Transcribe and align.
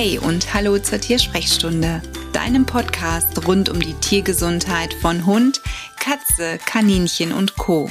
Hey 0.00 0.16
und 0.16 0.54
hallo 0.54 0.78
zur 0.78 1.00
Tiersprechstunde, 1.00 2.00
deinem 2.32 2.66
Podcast 2.66 3.48
rund 3.48 3.68
um 3.68 3.80
die 3.80 3.94
Tiergesundheit 3.94 4.94
von 4.94 5.26
Hund, 5.26 5.60
Katze, 5.98 6.60
Kaninchen 6.64 7.32
und 7.32 7.56
Co. 7.56 7.90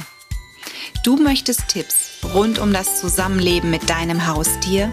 Du 1.04 1.16
möchtest 1.16 1.68
Tipps 1.68 2.12
rund 2.32 2.60
um 2.60 2.72
das 2.72 2.98
Zusammenleben 2.98 3.70
mit 3.70 3.90
deinem 3.90 4.26
Haustier? 4.26 4.90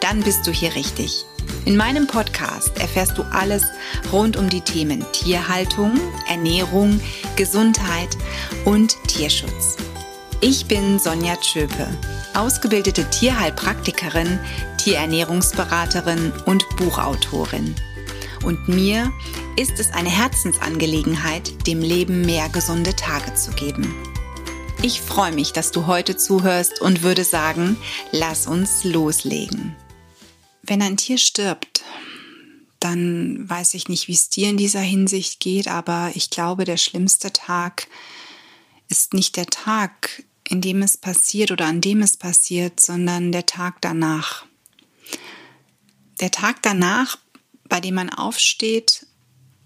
Dann 0.00 0.22
bist 0.22 0.46
du 0.46 0.50
hier 0.50 0.74
richtig. 0.74 1.26
In 1.66 1.76
meinem 1.76 2.06
Podcast 2.06 2.70
erfährst 2.80 3.18
du 3.18 3.22
alles 3.24 3.66
rund 4.10 4.38
um 4.38 4.48
die 4.48 4.62
Themen 4.62 5.04
Tierhaltung, 5.12 6.00
Ernährung, 6.26 7.02
Gesundheit 7.36 8.16
und 8.64 8.96
Tierschutz. 9.08 9.76
Ich 10.40 10.64
bin 10.64 10.98
Sonja 10.98 11.36
Tschöpe, 11.36 11.86
ausgebildete 12.36 13.08
Tierheilpraktikerin, 13.10 14.38
Tierernährungsberaterin 14.78 16.32
und 16.44 16.64
Buchautorin. 16.76 17.74
Und 18.44 18.68
mir 18.68 19.12
ist 19.56 19.80
es 19.80 19.90
eine 19.92 20.10
Herzensangelegenheit, 20.10 21.66
dem 21.66 21.80
Leben 21.80 22.22
mehr 22.22 22.48
gesunde 22.48 22.94
Tage 22.94 23.34
zu 23.34 23.50
geben. 23.52 23.94
Ich 24.82 25.00
freue 25.00 25.32
mich, 25.32 25.52
dass 25.52 25.72
du 25.72 25.86
heute 25.86 26.16
zuhörst 26.16 26.80
und 26.80 27.02
würde 27.02 27.24
sagen, 27.24 27.76
lass 28.12 28.46
uns 28.46 28.84
loslegen. 28.84 29.74
Wenn 30.62 30.82
ein 30.82 30.96
Tier 30.96 31.18
stirbt, 31.18 31.82
dann 32.78 33.48
weiß 33.48 33.74
ich 33.74 33.88
nicht, 33.88 34.06
wie 34.06 34.12
es 34.12 34.28
dir 34.28 34.50
in 34.50 34.58
dieser 34.58 34.80
Hinsicht 34.80 35.40
geht, 35.40 35.68
aber 35.68 36.12
ich 36.14 36.30
glaube, 36.30 36.64
der 36.64 36.76
schlimmste 36.76 37.32
Tag 37.32 37.88
ist 38.88 39.14
nicht 39.14 39.36
der 39.36 39.46
Tag, 39.46 40.24
in 40.48 40.60
dem 40.60 40.82
es 40.82 40.96
passiert 40.96 41.50
oder 41.50 41.66
an 41.66 41.80
dem 41.80 42.02
es 42.02 42.16
passiert, 42.16 42.80
sondern 42.80 43.32
der 43.32 43.46
Tag 43.46 43.80
danach. 43.80 44.46
Der 46.20 46.30
Tag 46.30 46.62
danach, 46.62 47.18
bei 47.68 47.80
dem 47.80 47.94
man 47.94 48.10
aufsteht 48.10 49.06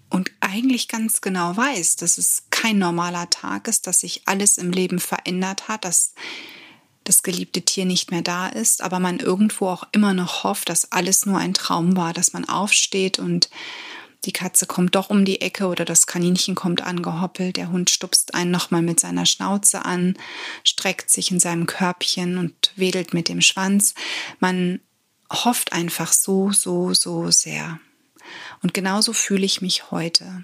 und 0.09 0.31
eigentlich 0.41 0.87
ganz 0.87 1.21
genau 1.21 1.55
weiß, 1.55 1.95
dass 1.95 2.17
es 2.17 2.43
kein 2.49 2.77
normaler 2.77 3.29
Tag 3.29 3.67
ist, 3.67 3.87
dass 3.87 4.01
sich 4.01 4.23
alles 4.25 4.57
im 4.57 4.71
Leben 4.71 4.99
verändert 4.99 5.67
hat, 5.67 5.85
dass 5.85 6.13
das 7.03 7.23
geliebte 7.23 7.61
Tier 7.63 7.85
nicht 7.85 8.11
mehr 8.11 8.21
da 8.21 8.47
ist, 8.47 8.81
aber 8.81 8.99
man 8.99 9.19
irgendwo 9.19 9.69
auch 9.69 9.87
immer 9.91 10.13
noch 10.13 10.43
hofft, 10.43 10.69
dass 10.69 10.91
alles 10.91 11.25
nur 11.25 11.39
ein 11.39 11.53
Traum 11.53 11.95
war, 11.95 12.13
dass 12.13 12.33
man 12.33 12.47
aufsteht 12.47 13.17
und 13.17 13.49
die 14.25 14.31
Katze 14.31 14.67
kommt 14.67 14.95
doch 14.95 15.09
um 15.09 15.25
die 15.25 15.41
Ecke 15.41 15.67
oder 15.67 15.83
das 15.83 16.05
Kaninchen 16.05 16.53
kommt 16.53 16.81
angehoppelt, 16.81 17.57
der 17.57 17.71
Hund 17.71 17.89
stupst 17.89 18.35
einen 18.35 18.51
nochmal 18.51 18.83
mit 18.83 18.99
seiner 18.99 19.25
Schnauze 19.25 19.83
an, 19.83 20.17
streckt 20.63 21.09
sich 21.09 21.31
in 21.31 21.39
seinem 21.39 21.65
Körbchen 21.65 22.37
und 22.37 22.71
wedelt 22.75 23.13
mit 23.13 23.29
dem 23.29 23.41
Schwanz. 23.41 23.95
Man 24.39 24.79
hofft 25.31 25.73
einfach 25.73 26.13
so, 26.13 26.51
so, 26.51 26.93
so 26.93 27.31
sehr. 27.31 27.79
Und 28.61 28.73
genauso 28.73 29.13
fühle 29.13 29.45
ich 29.45 29.61
mich 29.61 29.89
heute. 29.89 30.43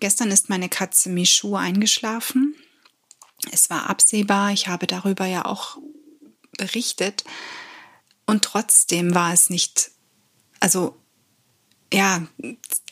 Gestern 0.00 0.30
ist 0.30 0.48
meine 0.48 0.68
Katze 0.68 1.10
Michu 1.10 1.56
eingeschlafen. 1.56 2.54
Es 3.52 3.68
war 3.68 3.90
absehbar, 3.90 4.52
ich 4.52 4.68
habe 4.68 4.86
darüber 4.86 5.26
ja 5.26 5.44
auch 5.44 5.76
berichtet. 6.56 7.24
Und 8.26 8.42
trotzdem 8.42 9.14
war 9.14 9.34
es 9.34 9.50
nicht, 9.50 9.90
also 10.60 10.96
ja, 11.94 12.26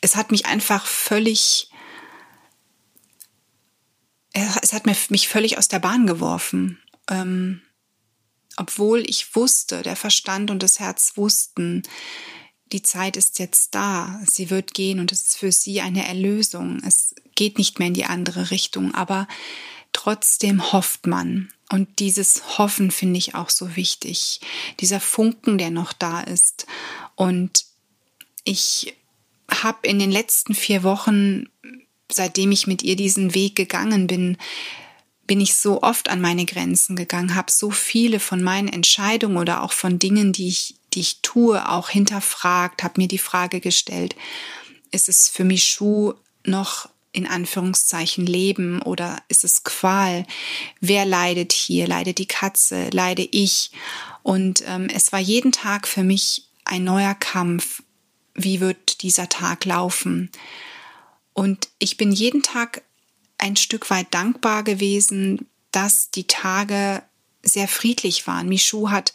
es 0.00 0.14
hat 0.14 0.30
mich 0.30 0.46
einfach 0.46 0.86
völlig, 0.86 1.68
es 4.32 4.72
hat 4.72 4.86
mich 4.86 5.28
völlig 5.28 5.58
aus 5.58 5.66
der 5.66 5.80
Bahn 5.80 6.06
geworfen. 6.06 6.80
Ähm, 7.10 7.62
obwohl 8.56 9.00
ich 9.00 9.34
wusste, 9.34 9.82
der 9.82 9.96
Verstand 9.96 10.52
und 10.52 10.62
das 10.62 10.78
Herz 10.78 11.16
wussten, 11.16 11.82
die 12.70 12.82
Zeit 12.82 13.16
ist 13.16 13.40
jetzt 13.40 13.74
da, 13.74 14.20
sie 14.24 14.50
wird 14.50 14.72
gehen 14.72 15.00
und 15.00 15.10
es 15.10 15.22
ist 15.22 15.38
für 15.38 15.50
sie 15.50 15.80
eine 15.80 16.06
Erlösung. 16.06 16.80
Es 16.86 17.14
geht 17.34 17.58
nicht 17.58 17.80
mehr 17.80 17.88
in 17.88 17.94
die 17.94 18.04
andere 18.04 18.52
Richtung, 18.52 18.94
aber 18.94 19.26
trotzdem 19.92 20.72
hofft 20.72 21.08
man. 21.08 21.52
Und 21.70 21.98
dieses 21.98 22.56
Hoffen 22.56 22.92
finde 22.92 23.18
ich 23.18 23.34
auch 23.34 23.50
so 23.50 23.74
wichtig. 23.74 24.40
Dieser 24.78 25.00
Funken, 25.00 25.58
der 25.58 25.70
noch 25.70 25.92
da 25.92 26.20
ist. 26.20 26.66
Und 27.16 27.71
ich 28.44 28.94
habe 29.50 29.86
in 29.86 29.98
den 29.98 30.10
letzten 30.10 30.54
vier 30.54 30.82
Wochen, 30.82 31.46
seitdem 32.10 32.52
ich 32.52 32.66
mit 32.66 32.82
ihr 32.82 32.96
diesen 32.96 33.34
Weg 33.34 33.56
gegangen 33.56 34.06
bin, 34.06 34.36
bin 35.26 35.40
ich 35.40 35.54
so 35.54 35.82
oft 35.82 36.08
an 36.08 36.20
meine 36.20 36.44
Grenzen 36.44 36.96
gegangen, 36.96 37.34
habe 37.34 37.50
so 37.50 37.70
viele 37.70 38.20
von 38.20 38.42
meinen 38.42 38.68
Entscheidungen 38.68 39.36
oder 39.36 39.62
auch 39.62 39.72
von 39.72 39.98
Dingen, 39.98 40.32
die 40.32 40.48
ich, 40.48 40.74
die 40.92 41.00
ich 41.00 41.20
tue, 41.22 41.68
auch 41.68 41.88
hinterfragt, 41.88 42.82
habe 42.82 43.00
mir 43.00 43.08
die 43.08 43.18
Frage 43.18 43.60
gestellt, 43.60 44.16
ist 44.90 45.08
es 45.08 45.28
für 45.28 45.44
mich 45.44 45.64
Schuh 45.64 46.14
noch 46.44 46.88
in 47.12 47.26
Anführungszeichen 47.26 48.26
Leben 48.26 48.80
oder 48.82 49.22
ist 49.28 49.44
es 49.44 49.64
Qual? 49.64 50.26
Wer 50.80 51.04
leidet 51.04 51.52
hier? 51.52 51.86
Leidet 51.86 52.18
die 52.18 52.26
Katze? 52.26 52.88
Leide 52.90 53.22
ich? 53.22 53.70
Und 54.22 54.62
ähm, 54.66 54.88
es 54.92 55.12
war 55.12 55.18
jeden 55.18 55.52
Tag 55.52 55.86
für 55.86 56.02
mich 56.02 56.48
ein 56.64 56.84
neuer 56.84 57.14
Kampf. 57.14 57.82
Wie 58.34 58.60
wird 58.60 59.02
dieser 59.02 59.28
Tag 59.28 59.64
laufen? 59.64 60.30
Und 61.32 61.68
ich 61.78 61.96
bin 61.96 62.12
jeden 62.12 62.42
Tag 62.42 62.82
ein 63.38 63.56
Stück 63.56 63.90
weit 63.90 64.12
dankbar 64.12 64.62
gewesen, 64.62 65.48
dass 65.70 66.10
die 66.10 66.26
Tage 66.26 67.02
sehr 67.42 67.68
friedlich 67.68 68.26
waren. 68.26 68.48
Michu 68.48 68.90
hat 68.90 69.12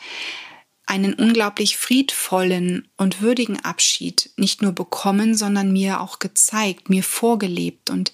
einen 0.85 1.13
unglaublich 1.13 1.77
friedvollen 1.77 2.87
und 2.97 3.21
würdigen 3.21 3.59
Abschied 3.63 4.31
nicht 4.37 4.61
nur 4.61 4.71
bekommen, 4.71 5.35
sondern 5.35 5.71
mir 5.71 6.01
auch 6.01 6.19
gezeigt, 6.19 6.89
mir 6.89 7.03
vorgelebt. 7.03 7.89
Und 7.89 8.11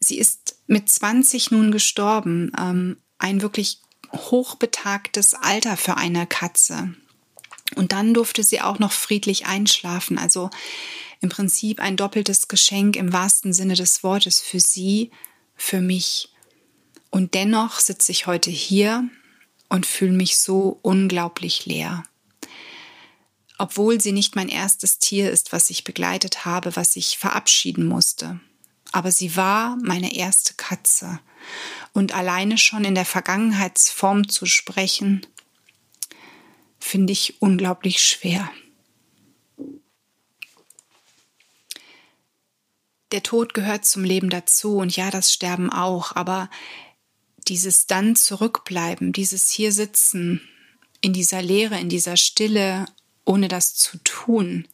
sie 0.00 0.18
ist 0.18 0.56
mit 0.66 0.88
20 0.88 1.50
nun 1.50 1.70
gestorben. 1.70 2.52
Ähm, 2.58 2.96
ein 3.18 3.42
wirklich 3.42 3.80
hochbetagtes 4.12 5.34
Alter 5.34 5.76
für 5.76 5.96
eine 5.96 6.26
Katze. 6.26 6.94
Und 7.76 7.92
dann 7.92 8.14
durfte 8.14 8.42
sie 8.42 8.60
auch 8.60 8.78
noch 8.78 8.92
friedlich 8.92 9.46
einschlafen. 9.46 10.18
Also 10.18 10.50
im 11.20 11.30
Prinzip 11.30 11.80
ein 11.80 11.96
doppeltes 11.96 12.48
Geschenk 12.48 12.96
im 12.96 13.12
wahrsten 13.12 13.52
Sinne 13.52 13.74
des 13.74 14.02
Wortes 14.02 14.40
für 14.40 14.60
sie, 14.60 15.10
für 15.56 15.80
mich. 15.80 16.28
Und 17.10 17.34
dennoch 17.34 17.80
sitze 17.80 18.12
ich 18.12 18.26
heute 18.26 18.50
hier 18.50 19.08
und 19.68 19.86
fühle 19.86 20.12
mich 20.12 20.38
so 20.38 20.78
unglaublich 20.82 21.64
leer. 21.64 22.04
Obwohl 23.56 24.00
sie 24.00 24.12
nicht 24.12 24.36
mein 24.36 24.48
erstes 24.48 24.98
Tier 24.98 25.30
ist, 25.30 25.52
was 25.52 25.70
ich 25.70 25.84
begleitet 25.84 26.44
habe, 26.44 26.76
was 26.76 26.96
ich 26.96 27.18
verabschieden 27.18 27.86
musste. 27.86 28.40
Aber 28.92 29.10
sie 29.10 29.36
war 29.36 29.76
meine 29.82 30.14
erste 30.14 30.54
Katze. 30.54 31.20
Und 31.92 32.14
alleine 32.14 32.58
schon 32.58 32.84
in 32.84 32.94
der 32.94 33.04
Vergangenheitsform 33.04 34.28
zu 34.28 34.46
sprechen, 34.46 35.26
finde 36.84 37.12
ich 37.12 37.40
unglaublich 37.40 38.02
schwer. 38.02 38.50
der 43.14 43.22
Tod 43.22 43.54
gehört 43.54 43.84
zum 43.84 44.02
Leben 44.02 44.28
dazu 44.28 44.78
und 44.78 44.96
ja, 44.96 45.08
das 45.08 45.32
Sterben 45.32 45.70
auch, 45.70 46.16
aber 46.16 46.50
dieses 47.46 47.86
dann 47.86 48.16
zurückbleiben, 48.16 49.12
dieses 49.12 49.50
hier 49.50 49.70
sitzen, 49.70 50.40
in 51.00 51.12
dieser 51.12 51.40
Leere, 51.40 51.78
in 51.78 51.88
dieser 51.88 52.16
Stille, 52.16 52.86
ohne 53.24 53.46
das 53.46 53.76
zu 53.76 53.98
tun, 53.98 54.66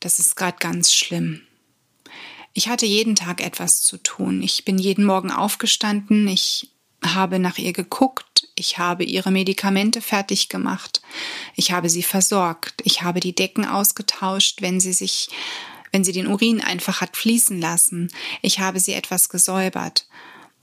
das 0.00 0.18
ist 0.18 0.34
gerade 0.34 0.56
ganz 0.58 0.94
schlimm. 0.94 1.42
Ich 2.54 2.68
hatte 2.68 2.86
jeden 2.86 3.16
Tag 3.16 3.42
etwas 3.42 3.82
zu 3.82 3.98
tun. 3.98 4.42
Ich 4.42 4.64
bin 4.64 4.78
jeden 4.78 5.04
Morgen 5.04 5.30
aufgestanden, 5.30 6.26
ich 6.28 6.70
habe 7.04 7.38
nach 7.38 7.58
ihr 7.58 7.74
geguckt, 7.74 8.35
ich 8.56 8.78
habe 8.78 9.04
ihre 9.04 9.30
Medikamente 9.30 10.00
fertig 10.00 10.48
gemacht, 10.48 11.02
ich 11.54 11.72
habe 11.72 11.88
sie 11.88 12.02
versorgt, 12.02 12.82
ich 12.84 13.02
habe 13.02 13.20
die 13.20 13.34
Decken 13.34 13.64
ausgetauscht, 13.64 14.62
wenn 14.62 14.80
sie 14.80 14.92
sich 14.92 15.28
wenn 15.92 16.04
sie 16.04 16.12
den 16.12 16.26
Urin 16.26 16.60
einfach 16.60 17.00
hat 17.00 17.16
fließen 17.16 17.58
lassen. 17.58 18.10
Ich 18.42 18.58
habe 18.58 18.80
sie 18.80 18.92
etwas 18.92 19.30
gesäubert. 19.30 20.06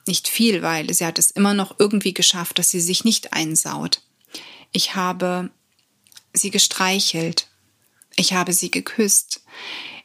Nicht 0.05 0.27
viel, 0.27 0.61
weil 0.61 0.93
sie 0.93 1.05
hat 1.05 1.17
es 1.17 1.31
immer 1.31 1.53
noch 1.53 1.79
irgendwie 1.79 2.13
geschafft, 2.13 2.59
dass 2.59 2.69
sie 2.69 2.81
sich 2.81 3.03
nicht 3.03 3.33
einsaut. 3.33 4.01
Ich 4.71 4.95
habe 4.95 5.49
sie 6.33 6.51
gestreichelt. 6.51 7.47
Ich 8.15 8.33
habe 8.33 8.53
sie 8.53 8.69
geküsst. 8.69 9.43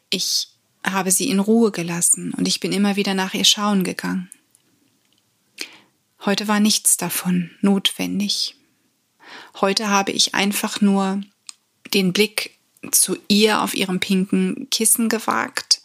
Ich 0.09 0.49
habe 0.83 1.11
sie 1.11 1.29
in 1.29 1.41
Ruhe 1.41 1.73
gelassen 1.73 2.33
und 2.33 2.49
ich 2.49 2.61
bin 2.61 2.73
immer 2.73 2.97
wieder 2.97 3.15
nach 3.15 3.35
ihr 3.35 3.45
schauen 3.45 3.85
gegangen. 3.85 4.31
Heute 6.25 6.49
war 6.49 6.61
nichts 6.61 6.97
davon 6.97 7.51
notwendig. 7.61 8.57
Heute 9.61 9.89
habe 9.89 10.13
ich 10.13 10.35
einfach 10.35 10.81
nur 10.81 11.21
den 11.95 12.13
Blick 12.13 12.59
zu 12.91 13.17
ihr 13.29 13.63
auf 13.63 13.75
ihrem 13.75 14.01
pinken 14.01 14.69
Kissen 14.71 15.09
gewagt, 15.09 15.83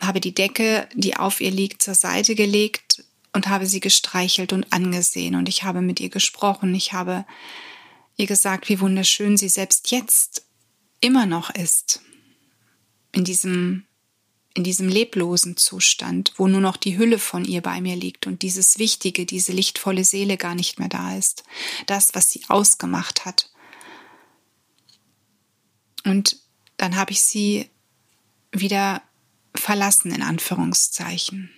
habe 0.00 0.20
die 0.20 0.34
Decke, 0.34 0.88
die 0.94 1.16
auf 1.16 1.40
ihr 1.40 1.50
liegt, 1.50 1.82
zur 1.82 1.94
Seite 1.94 2.34
gelegt 2.34 3.04
und 3.32 3.48
habe 3.48 3.66
sie 3.66 3.80
gestreichelt 3.80 4.52
und 4.52 4.72
angesehen. 4.72 5.34
Und 5.34 5.48
ich 5.48 5.62
habe 5.62 5.80
mit 5.80 6.00
ihr 6.00 6.10
gesprochen. 6.10 6.74
Ich 6.74 6.92
habe 6.92 7.24
ihr 8.16 8.26
gesagt, 8.26 8.68
wie 8.68 8.80
wunderschön 8.80 9.36
sie 9.36 9.48
selbst 9.48 9.90
jetzt 9.90 10.44
immer 11.00 11.26
noch 11.26 11.50
ist, 11.50 12.00
in 13.12 13.24
diesem, 13.24 13.85
in 14.56 14.64
diesem 14.64 14.88
leblosen 14.88 15.58
Zustand, 15.58 16.32
wo 16.36 16.48
nur 16.48 16.62
noch 16.62 16.78
die 16.78 16.96
Hülle 16.96 17.18
von 17.18 17.44
ihr 17.44 17.60
bei 17.60 17.82
mir 17.82 17.94
liegt 17.94 18.26
und 18.26 18.40
dieses 18.40 18.78
Wichtige, 18.78 19.26
diese 19.26 19.52
lichtvolle 19.52 20.02
Seele 20.02 20.38
gar 20.38 20.54
nicht 20.54 20.78
mehr 20.78 20.88
da 20.88 21.14
ist. 21.14 21.44
Das, 21.86 22.14
was 22.14 22.30
sie 22.30 22.42
ausgemacht 22.48 23.26
hat. 23.26 23.50
Und 26.04 26.38
dann 26.78 26.96
habe 26.96 27.12
ich 27.12 27.20
sie 27.20 27.68
wieder 28.50 29.02
verlassen, 29.54 30.10
in 30.10 30.22
Anführungszeichen. 30.22 31.50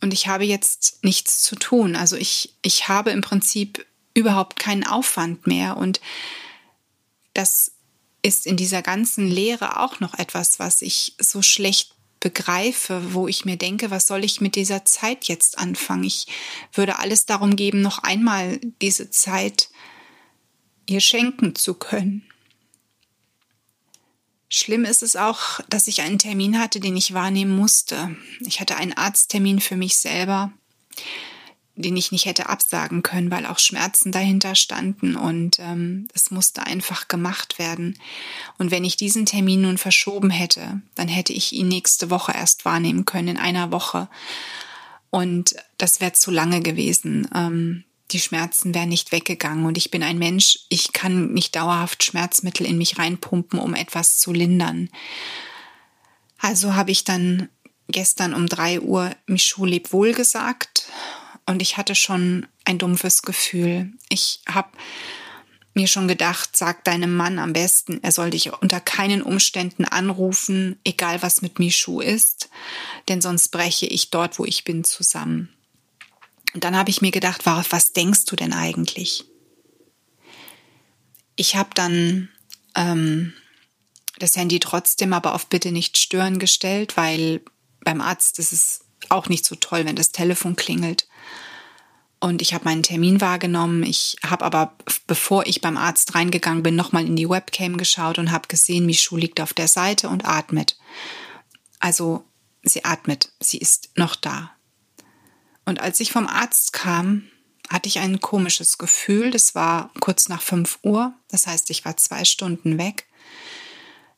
Und 0.00 0.14
ich 0.14 0.28
habe 0.28 0.44
jetzt 0.44 1.04
nichts 1.04 1.42
zu 1.42 1.56
tun. 1.56 1.94
Also 1.94 2.16
ich, 2.16 2.54
ich 2.62 2.88
habe 2.88 3.10
im 3.10 3.20
Prinzip 3.20 3.84
überhaupt 4.14 4.58
keinen 4.58 4.86
Aufwand 4.86 5.46
mehr. 5.46 5.76
Und 5.76 6.00
das 7.34 7.72
ist 8.22 8.46
in 8.46 8.56
dieser 8.56 8.82
ganzen 8.82 9.26
Lehre 9.26 9.80
auch 9.80 10.00
noch 10.00 10.14
etwas, 10.14 10.58
was 10.58 10.82
ich 10.82 11.14
so 11.18 11.42
schlecht 11.42 11.94
begreife, 12.20 13.14
wo 13.14 13.28
ich 13.28 13.46
mir 13.46 13.56
denke, 13.56 13.90
was 13.90 14.06
soll 14.06 14.24
ich 14.24 14.40
mit 14.40 14.54
dieser 14.54 14.84
Zeit 14.84 15.24
jetzt 15.24 15.58
anfangen? 15.58 16.04
Ich 16.04 16.26
würde 16.74 16.98
alles 16.98 17.24
darum 17.24 17.56
geben, 17.56 17.80
noch 17.80 17.98
einmal 18.00 18.60
diese 18.82 19.10
Zeit 19.10 19.70
ihr 20.86 21.00
schenken 21.00 21.54
zu 21.54 21.74
können. 21.74 22.24
Schlimm 24.50 24.84
ist 24.84 25.02
es 25.02 25.16
auch, 25.16 25.60
dass 25.70 25.86
ich 25.86 26.02
einen 26.02 26.18
Termin 26.18 26.58
hatte, 26.58 26.80
den 26.80 26.96
ich 26.96 27.14
wahrnehmen 27.14 27.56
musste. 27.56 28.16
Ich 28.40 28.60
hatte 28.60 28.76
einen 28.76 28.92
Arzttermin 28.92 29.60
für 29.60 29.76
mich 29.76 29.96
selber, 29.96 30.52
den 31.80 31.96
ich 31.96 32.12
nicht 32.12 32.26
hätte 32.26 32.48
absagen 32.48 33.02
können, 33.02 33.30
weil 33.30 33.46
auch 33.46 33.58
Schmerzen 33.58 34.12
dahinter 34.12 34.54
standen 34.54 35.16
und 35.16 35.58
ähm, 35.58 36.08
es 36.14 36.30
musste 36.30 36.64
einfach 36.66 37.08
gemacht 37.08 37.58
werden. 37.58 37.98
Und 38.58 38.70
wenn 38.70 38.84
ich 38.84 38.96
diesen 38.96 39.26
Termin 39.26 39.62
nun 39.62 39.78
verschoben 39.78 40.30
hätte, 40.30 40.80
dann 40.94 41.08
hätte 41.08 41.32
ich 41.32 41.52
ihn 41.52 41.68
nächste 41.68 42.10
Woche 42.10 42.32
erst 42.32 42.64
wahrnehmen 42.64 43.04
können, 43.04 43.28
in 43.28 43.36
einer 43.38 43.72
Woche. 43.72 44.08
Und 45.10 45.56
das 45.78 46.00
wäre 46.00 46.12
zu 46.12 46.30
lange 46.30 46.60
gewesen. 46.60 47.28
Ähm, 47.34 47.84
die 48.12 48.20
Schmerzen 48.20 48.74
wären 48.74 48.88
nicht 48.88 49.12
weggegangen. 49.12 49.66
Und 49.66 49.76
ich 49.76 49.90
bin 49.90 50.02
ein 50.02 50.18
Mensch, 50.18 50.60
ich 50.68 50.92
kann 50.92 51.32
nicht 51.32 51.56
dauerhaft 51.56 52.04
Schmerzmittel 52.04 52.66
in 52.66 52.78
mich 52.78 52.98
reinpumpen, 52.98 53.58
um 53.58 53.74
etwas 53.74 54.18
zu 54.18 54.32
lindern. 54.32 54.88
Also 56.38 56.74
habe 56.74 56.90
ich 56.90 57.04
dann 57.04 57.48
gestern 57.88 58.34
um 58.34 58.46
drei 58.46 58.80
Uhr 58.80 59.10
Michou 59.26 59.64
leb 59.64 59.92
wohl 59.92 60.12
gesagt 60.12 60.86
und 61.50 61.60
ich 61.60 61.76
hatte 61.76 61.96
schon 61.96 62.46
ein 62.64 62.78
dumpfes 62.78 63.22
Gefühl. 63.22 63.92
Ich 64.08 64.40
habe 64.48 64.70
mir 65.74 65.88
schon 65.88 66.06
gedacht, 66.06 66.56
sag 66.56 66.84
deinem 66.84 67.16
Mann 67.16 67.40
am 67.40 67.52
besten, 67.52 67.98
er 68.02 68.12
soll 68.12 68.30
dich 68.30 68.52
unter 68.52 68.80
keinen 68.80 69.20
Umständen 69.20 69.84
anrufen, 69.84 70.78
egal 70.84 71.22
was 71.22 71.42
mit 71.42 71.58
Michou 71.58 72.00
ist, 72.00 72.50
denn 73.08 73.20
sonst 73.20 73.48
breche 73.48 73.86
ich 73.86 74.10
dort, 74.10 74.38
wo 74.38 74.44
ich 74.44 74.62
bin, 74.62 74.84
zusammen. 74.84 75.48
Und 76.54 76.62
dann 76.62 76.76
habe 76.76 76.90
ich 76.90 77.02
mir 77.02 77.10
gedacht, 77.10 77.44
was 77.46 77.92
denkst 77.92 78.26
du 78.26 78.36
denn 78.36 78.52
eigentlich? 78.52 79.24
Ich 81.34 81.56
habe 81.56 81.70
dann 81.74 82.28
ähm, 82.76 83.32
das 84.20 84.36
Handy 84.36 84.60
trotzdem 84.60 85.12
aber 85.12 85.34
auf 85.34 85.48
Bitte 85.48 85.72
nicht 85.72 85.98
stören 85.98 86.38
gestellt, 86.38 86.96
weil 86.96 87.40
beim 87.80 88.00
Arzt 88.00 88.38
ist 88.38 88.52
es 88.52 88.84
auch 89.08 89.28
nicht 89.28 89.44
so 89.44 89.56
toll, 89.56 89.84
wenn 89.84 89.96
das 89.96 90.12
Telefon 90.12 90.54
klingelt. 90.54 91.08
Und 92.20 92.42
ich 92.42 92.52
habe 92.52 92.66
meinen 92.66 92.82
Termin 92.82 93.22
wahrgenommen. 93.22 93.82
Ich 93.82 94.16
habe 94.24 94.44
aber, 94.44 94.76
bevor 95.06 95.46
ich 95.46 95.62
beim 95.62 95.78
Arzt 95.78 96.14
reingegangen 96.14 96.62
bin, 96.62 96.76
nochmal 96.76 97.06
in 97.06 97.16
die 97.16 97.28
Webcam 97.28 97.78
geschaut 97.78 98.18
und 98.18 98.30
habe 98.30 98.46
gesehen, 98.46 98.84
Michou 98.84 99.16
liegt 99.16 99.40
auf 99.40 99.54
der 99.54 99.68
Seite 99.68 100.10
und 100.10 100.26
atmet. 100.26 100.76
Also 101.78 102.24
sie 102.62 102.84
atmet, 102.84 103.32
sie 103.40 103.56
ist 103.56 103.90
noch 103.96 104.16
da. 104.16 104.50
Und 105.64 105.80
als 105.80 105.98
ich 106.00 106.12
vom 106.12 106.26
Arzt 106.26 106.74
kam, 106.74 107.24
hatte 107.70 107.88
ich 107.88 108.00
ein 108.00 108.20
komisches 108.20 108.76
Gefühl. 108.76 109.30
Das 109.30 109.54
war 109.54 109.90
kurz 110.00 110.28
nach 110.28 110.42
5 110.42 110.80
Uhr. 110.82 111.14
Das 111.28 111.46
heißt, 111.46 111.70
ich 111.70 111.84
war 111.84 111.96
zwei 111.96 112.24
Stunden 112.24 112.76
weg. 112.76 113.06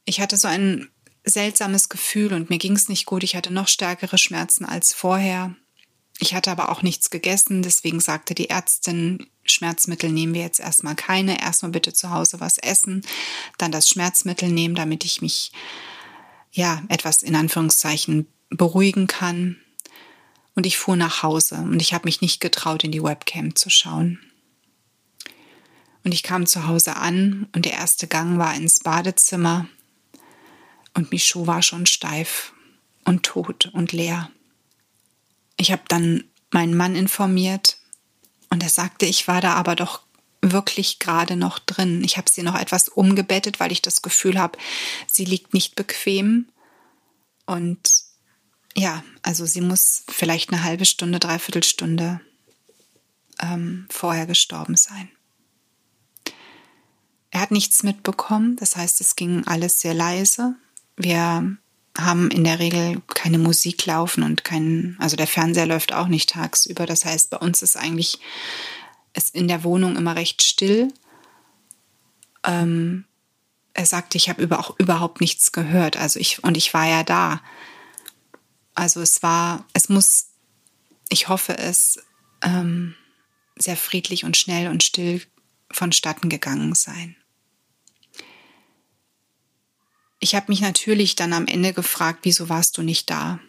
Ich 0.04 0.20
hatte 0.20 0.37
so 0.37 0.49
ein 0.49 0.90
seltsames 1.25 1.88
Gefühl 1.88 2.32
und 2.32 2.50
mir 2.50 2.58
ging 2.58 2.75
es 2.75 2.88
nicht 2.88 3.06
gut. 3.06 3.22
Ich 3.22 3.37
hatte 3.37 3.52
noch 3.52 3.69
stärkere 3.69 4.19
Schmerzen 4.19 4.64
als 4.64 4.93
vorher. 4.93 5.54
Ich 6.19 6.35
hatte 6.35 6.50
aber 6.50 6.70
auch 6.70 6.82
nichts 6.82 7.11
gegessen. 7.11 7.62
Deswegen 7.62 8.00
sagte 8.00 8.35
die 8.35 8.50
Ärztin, 8.50 9.26
Schmerzmittel 9.44 10.11
nehmen 10.11 10.35
wir 10.35 10.43
jetzt 10.43 10.61
erstmal 10.61 10.94
keine. 10.94 11.41
Erstmal 11.41 11.73
bitte 11.73 11.93
zu 11.93 12.11
Hause 12.11 12.41
was 12.41 12.59
essen, 12.59 13.05
dann 13.59 13.73
das 13.73 13.88
Schmerzmittel 13.88 14.49
nehmen, 14.49 14.75
damit 14.75 15.05
ich 15.05 15.20
mich 15.20 15.53
ja 16.53 16.82
etwas 16.88 17.23
in 17.23 17.35
Anführungszeichen 17.35 18.26
beruhigen 18.50 19.06
kann 19.06 19.56
und 20.55 20.67
ich 20.67 20.76
fuhr 20.76 20.97
nach 20.97 21.23
Hause 21.23 21.56
und 21.56 21.81
ich 21.81 21.94
habe 21.94 22.06
mich 22.06 22.20
nicht 22.20 22.41
getraut, 22.41 22.85
in 22.85 22.93
die 22.93 23.03
Webcam 23.03 23.56
zu 23.56 23.70
schauen. 23.70 24.19
Und 26.05 26.12
ich 26.12 26.23
kam 26.23 26.47
zu 26.47 26.67
Hause 26.67 26.97
an 26.97 27.49
und 27.55 27.64
der 27.64 27.73
erste 27.73 28.06
Gang 28.06 28.38
war 28.38 28.55
ins 28.55 28.81
Badezimmer 28.81 29.69
und 30.94 31.11
Michou 31.11 31.47
war 31.47 31.62
schon 31.62 31.87
steif 31.87 32.53
und 33.05 33.23
tot 33.23 33.70
und 33.73 33.93
leer. 33.93 34.31
Ich 35.62 35.70
habe 35.70 35.82
dann 35.87 36.25
meinen 36.50 36.76
Mann 36.76 36.97
informiert 36.97 37.76
und 38.50 38.64
er 38.64 38.69
sagte, 38.69 39.06
ich 39.06 39.29
war 39.29 39.41
da 39.41 39.55
aber 39.55 39.76
doch 39.76 40.03
wirklich 40.41 40.99
gerade 40.99 41.37
noch 41.37 41.61
drin. 41.61 42.03
Ich 42.03 42.17
habe 42.17 42.29
sie 42.29 42.43
noch 42.43 42.59
etwas 42.59 42.88
umgebettet, 42.88 43.61
weil 43.61 43.70
ich 43.70 43.81
das 43.81 44.03
Gefühl 44.03 44.41
habe, 44.41 44.59
sie 45.06 45.25
liegt 45.25 45.55
nicht 45.55 45.76
bequem 45.76 46.49
und 47.47 47.79
ja, 48.75 49.05
also 49.23 49.47
sie 49.47 49.61
muss 49.61 50.03
vielleicht 50.09 50.53
eine 50.53 50.64
halbe 50.64 50.85
Stunde, 50.85 51.20
dreiviertel 51.20 51.62
Stunde 51.62 52.20
ähm, 53.38 53.87
vorher 53.88 54.26
gestorben 54.26 54.75
sein. 54.75 55.12
Er 57.31 57.41
hat 57.41 57.53
nichts 57.53 57.85
mitbekommen, 57.85 58.56
das 58.56 58.75
heißt, 58.75 59.00
es 59.00 59.14
ging 59.14 59.47
alles 59.47 59.81
sehr 59.81 59.94
leise. 59.94 60.56
Wir 60.97 61.56
haben 61.98 62.30
in 62.30 62.44
der 62.44 62.58
Regel 62.58 63.02
keine 63.08 63.38
Musik 63.38 63.84
laufen 63.84 64.22
und 64.22 64.44
kein, 64.44 64.96
also 64.98 65.16
der 65.16 65.26
Fernseher 65.26 65.66
läuft 65.66 65.92
auch 65.92 66.08
nicht 66.08 66.30
tagsüber. 66.30 66.87
Das 66.87 67.04
heißt, 67.04 67.30
bei 67.30 67.37
uns 67.37 67.62
ist 67.62 67.76
eigentlich 67.76 68.18
es 69.12 69.30
in 69.30 69.46
der 69.49 69.62
Wohnung 69.62 69.96
immer 69.96 70.16
recht 70.16 70.42
still. 70.42 70.92
Ähm, 72.44 73.04
er 73.75 73.87
sagte, 73.87 74.16
ich 74.16 74.28
habe 74.28 74.42
über, 74.42 74.58
auch 74.58 74.78
überhaupt 74.78 75.20
nichts 75.20 75.52
gehört. 75.52 75.96
Also 75.96 76.18
ich, 76.18 76.42
und 76.42 76.56
ich 76.56 76.72
war 76.72 76.87
ja 76.87 77.02
da. 77.02 77.42
Also 78.75 79.00
es 79.00 79.22
war, 79.22 79.66
es 79.75 79.88
muss, 79.88 80.28
ich 81.11 81.28
hoffe 81.28 81.58
es, 81.58 81.99
ähm, 82.42 82.94
sehr 83.56 83.76
friedlich 83.76 84.25
und 84.25 84.37
schnell 84.37 84.68
und 84.68 84.82
still 84.82 85.22
vonstatten 85.70 86.28
gegangen 86.28 86.75
sein. 86.75 87.16
Ich 90.23 90.37
habe 90.37 90.47
mich 90.52 90.61
natürlich 90.61 91.17
dann 91.17 91.33
am 91.33 91.49
Ende 91.49 91.73
gefragt, 91.73 92.21
wieso 92.23 92.49
warst 92.49 92.79
du 92.79 92.83
nicht 92.83 93.11
da? 93.11 93.41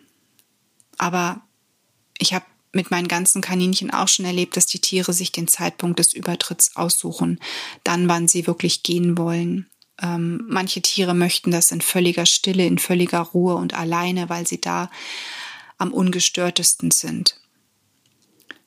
Aber 0.97 1.43
ich 2.17 2.33
habe 2.33 2.45
mit 2.71 2.89
meinen 2.89 3.07
ganzen 3.07 3.43
Kaninchen 3.43 3.91
auch 3.91 4.07
schon 4.07 4.25
erlebt, 4.25 4.57
dass 4.57 4.65
die 4.65 4.79
Tiere 4.79 5.13
sich 5.13 5.31
den 5.31 5.47
Zeitpunkt 5.47 5.99
des 5.99 6.13
Übertritts 6.13 6.75
aussuchen, 6.75 7.39
dann 7.83 8.09
wann 8.09 8.27
sie 8.27 8.47
wirklich 8.47 8.81
gehen 8.81 9.19
wollen. 9.19 9.69
Ähm, 10.01 10.45
manche 10.47 10.81
Tiere 10.81 11.13
möchten 11.13 11.51
das 11.51 11.71
in 11.71 11.81
völliger 11.81 12.25
Stille, 12.25 12.65
in 12.65 12.79
völliger 12.79 13.19
Ruhe 13.19 13.53
und 13.53 13.75
alleine, 13.75 14.29
weil 14.29 14.47
sie 14.47 14.59
da 14.59 14.89
am 15.77 15.93
ungestörtesten 15.93 16.89
sind. 16.89 17.39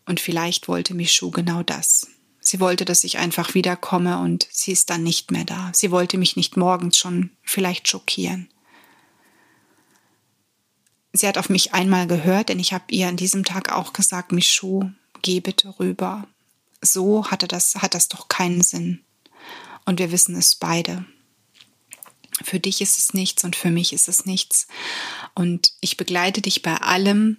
Und 0.05 0.21
vielleicht 0.21 0.69
wollte 0.69 0.95
Michou 0.95 1.33
genau 1.33 1.65
das. 1.65 2.07
Sie 2.49 2.61
wollte, 2.61 2.85
dass 2.85 3.03
ich 3.03 3.19
einfach 3.19 3.55
wiederkomme 3.55 4.21
und 4.21 4.47
sie 4.53 4.71
ist 4.71 4.88
dann 4.91 5.03
nicht 5.03 5.33
mehr 5.33 5.45
da. 5.45 5.73
Sie 5.75 5.91
wollte 5.91 6.17
mich 6.17 6.37
nicht 6.37 6.57
morgens 6.57 6.97
schon 6.97 7.31
vielleicht 7.43 7.88
schockieren. 7.88 8.49
Sie 11.12 11.26
hat 11.26 11.38
auf 11.38 11.49
mich 11.49 11.75
einmal 11.75 12.07
gehört, 12.07 12.49
denn 12.49 12.61
ich 12.61 12.73
habe 12.73 12.85
ihr 12.91 13.09
an 13.09 13.17
diesem 13.17 13.45
Tag 13.45 13.73
auch 13.73 13.93
gesagt, 13.93 14.31
Michou, 14.31 14.88
geh 15.23 15.41
bitte 15.41 15.75
rüber. 15.81 16.29
So 16.81 17.29
hatte 17.33 17.49
das, 17.49 17.75
hat 17.83 17.95
das 17.95 18.07
doch 18.07 18.29
keinen 18.29 18.62
Sinn. 18.62 19.00
Und 19.85 19.99
wir 19.99 20.12
wissen 20.12 20.37
es 20.37 20.55
beide. 20.55 21.05
Für 22.45 22.61
dich 22.61 22.81
ist 22.81 22.97
es 22.97 23.12
nichts 23.12 23.43
und 23.43 23.57
für 23.57 23.73
mich 23.73 23.93
ist 23.93 24.09
es 24.09 24.25
nichts. 24.25 24.69
Und 25.35 25.73
ich 25.81 25.97
begleite 25.97 26.43
dich 26.43 26.62
bei 26.62 26.76
allem, 26.76 27.38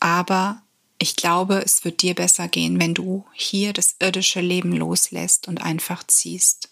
aber 0.00 0.62
ich 0.98 1.16
glaube, 1.16 1.56
es 1.64 1.84
wird 1.84 2.02
dir 2.02 2.14
besser 2.14 2.48
gehen, 2.48 2.80
wenn 2.80 2.94
du 2.94 3.26
hier 3.32 3.72
das 3.72 3.96
irdische 3.98 4.40
Leben 4.40 4.72
loslässt 4.72 5.48
und 5.48 5.62
einfach 5.62 6.06
ziehst. 6.06 6.70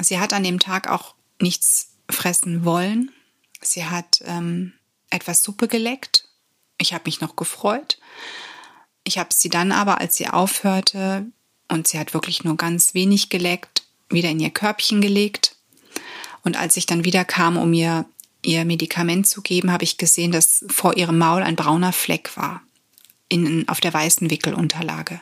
Sie 0.00 0.18
hat 0.18 0.32
an 0.32 0.42
dem 0.42 0.58
Tag 0.58 0.88
auch 0.88 1.14
nichts 1.40 1.90
fressen 2.10 2.64
wollen. 2.64 3.12
Sie 3.60 3.84
hat 3.84 4.20
ähm, 4.24 4.72
etwas 5.10 5.42
Suppe 5.42 5.68
geleckt. 5.68 6.28
Ich 6.78 6.92
habe 6.92 7.04
mich 7.06 7.20
noch 7.20 7.36
gefreut. 7.36 7.98
Ich 9.04 9.18
habe 9.18 9.32
sie 9.32 9.48
dann 9.48 9.70
aber, 9.70 10.00
als 10.00 10.16
sie 10.16 10.28
aufhörte, 10.28 11.26
und 11.68 11.88
sie 11.88 11.98
hat 11.98 12.12
wirklich 12.12 12.44
nur 12.44 12.56
ganz 12.56 12.92
wenig 12.94 13.30
geleckt, 13.30 13.84
wieder 14.10 14.28
in 14.28 14.40
ihr 14.40 14.50
Körbchen 14.50 15.00
gelegt. 15.00 15.56
Und 16.44 16.56
als 16.56 16.76
ich 16.76 16.86
dann 16.86 17.04
wieder 17.04 17.24
kam, 17.24 17.56
um 17.56 17.72
ihr 17.72 18.04
ihr 18.44 18.64
Medikament 18.64 19.26
zu 19.26 19.42
geben, 19.42 19.72
habe 19.72 19.84
ich 19.84 19.98
gesehen, 19.98 20.32
dass 20.32 20.64
vor 20.68 20.96
ihrem 20.96 21.18
Maul 21.18 21.42
ein 21.42 21.56
brauner 21.56 21.92
Fleck 21.92 22.36
war. 22.36 22.62
In, 23.28 23.66
auf 23.66 23.80
der 23.80 23.94
weißen 23.94 24.28
Wickelunterlage. 24.28 25.20